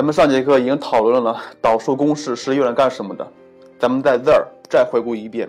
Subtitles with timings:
[0.00, 3.32] 咱们上节课已经讨论了导数公式是用来干什么的，
[3.78, 5.46] 咱们在这儿再回顾一遍。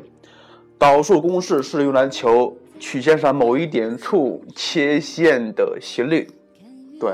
[0.77, 6.29] 导数公式是用来求曲线上某一点处切线的斜率，
[6.99, 7.13] 对。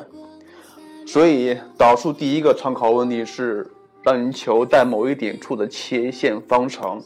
[1.06, 3.70] 所以导数第一个参考问题是
[4.02, 7.00] 让你求在某一点处的切线方程。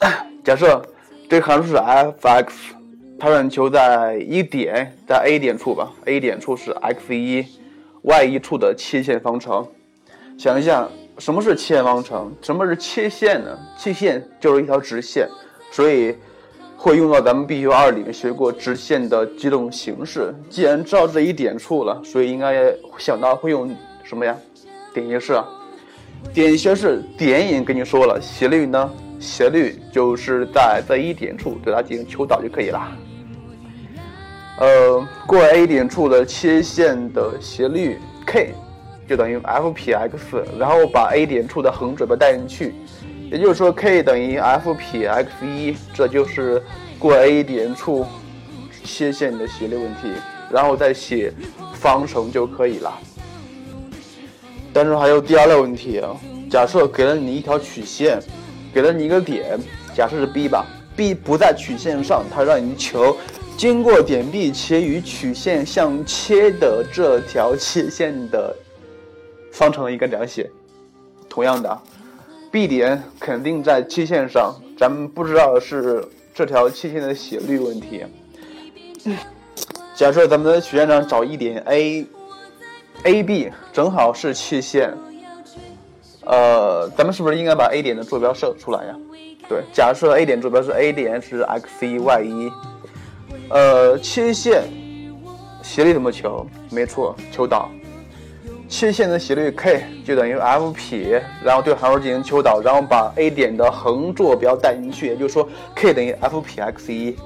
[0.42, 0.82] 假设
[1.30, 2.77] 这个函数是 f(x)。
[3.20, 7.44] 它让你求在一点，在 A 点处吧，A 点处是 x 一
[8.02, 9.66] ，y 一处的切线方程。
[10.38, 12.32] 想一下，什么是切线方程？
[12.40, 13.58] 什么是切线呢？
[13.76, 15.28] 切线就是一条直线，
[15.72, 16.16] 所以
[16.76, 20.32] 会用到咱们必修二里面学过直线的几种形式。
[20.48, 23.74] 既然知道这一点处了，所以应该想到会用
[24.04, 24.36] 什么呀？
[24.94, 25.36] 点斜式。
[26.32, 28.88] 点斜式点已经跟你说了，斜率呢？
[29.18, 32.80] 斜率就是在这一点处对它进行求导就可以了。
[34.58, 38.52] 呃，过 A 点处的切线的斜率 k
[39.08, 42.74] 就等于 f 撇 x，然后把 A 点处的横坐标带进去，
[43.30, 46.60] 也就是说 k 等于 f 撇 x 一，这就是
[46.98, 48.04] 过 A 点处
[48.82, 50.12] 切线的斜率问题，
[50.50, 51.32] 然后再写
[51.74, 52.92] 方程就可以了。
[54.72, 56.10] 但是还有第二类问题啊，
[56.50, 58.20] 假设给了你一条曲线，
[58.74, 59.56] 给了你一个点，
[59.94, 60.66] 假设是 B 吧
[60.98, 63.16] ，B 不在曲线上，它让你求。
[63.56, 68.54] 经过点 B 且与曲线相切的这条切线的
[69.52, 70.50] 方程应该怎样写？
[71.28, 71.80] 同样的
[72.50, 76.04] ，B 点肯定在切线上，咱们不知道是
[76.34, 78.04] 这条切线的斜率问题。
[79.94, 84.92] 假设咱们在曲线上找一点 A，AB 正好是切线，
[86.24, 88.96] 呃，咱们是不是应该把 A 点的坐标设出来呀？
[89.48, 92.52] 对，假设 A 点坐标是 A 点是 x 一 y 一。
[93.48, 94.64] 呃，切线
[95.62, 96.46] 斜率怎么求？
[96.70, 97.70] 没错，求导。
[98.68, 107.16] 切线的斜率 k 就等于 f 撇，然后对函数进行求导，然后把 A 点的横坐标带进去，也就是说 k 等于 f 撇 x 一。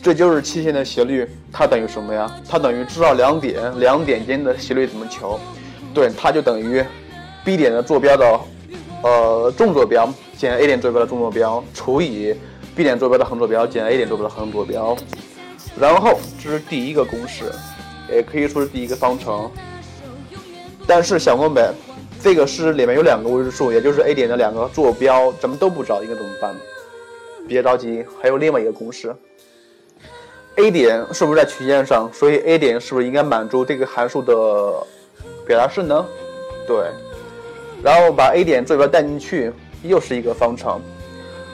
[0.00, 2.30] 这就是切线的斜率，它等于什么呀？
[2.48, 5.40] 它等于知道两点，两点间的斜率怎么求？
[5.92, 6.84] 对，它就等于
[7.44, 8.40] B 点的坐标的
[9.04, 12.34] 呃纵坐标减 A 点坐标的纵坐标除以。
[12.76, 14.96] B 点坐标的横坐标减 A 点坐标的横坐标，
[15.78, 17.44] 然后这是第一个公式，
[18.10, 19.48] 也可以说是第一个方程。
[20.84, 21.72] 但是想问呗，
[22.20, 26.52] 这个式里面有两个未知数，也就是 A 点的两个坐标，咱们都不知道，应该怎么办？
[27.46, 29.14] 别着急，还有另外一个公式。
[30.56, 32.12] A 点是不是在曲线上？
[32.12, 34.34] 所以 A 点是不是应该满足这个函数的
[35.46, 36.04] 表达式呢？
[36.66, 36.76] 对。
[37.84, 39.52] 然后把 A 点坐标带进去，
[39.82, 40.80] 又是一个方程。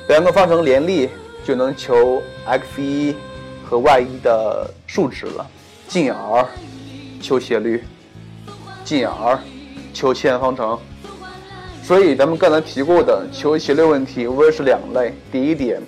[0.08, 1.08] 两个方程联立
[1.44, 3.16] 就能求 x 一
[3.64, 5.44] 和 y 一的数值了，
[5.88, 6.46] 进而
[7.20, 7.82] 求斜率，
[8.84, 9.36] 进而
[9.92, 10.78] 求切线方程。
[11.82, 15.82] 所以咱们刚才提过的求斜率问题无非是两类：第一点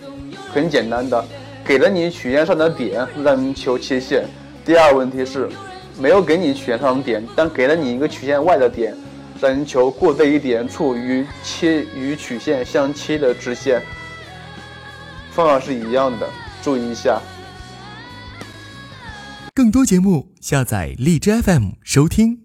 [0.53, 1.25] 很简单的，
[1.65, 4.25] 给了你曲线上的点让你求切线；
[4.65, 5.49] 第二问题是
[6.01, 8.97] 没有给你曲线上的点，但给了你一个曲线外的点，
[9.43, 13.83] 让你求过这一点处与切与曲线相切的直线。
[15.33, 16.31] 方法是一样的，
[16.63, 17.21] 注意一下。
[19.53, 22.42] 更多节目，下载荔枝 FM 收听。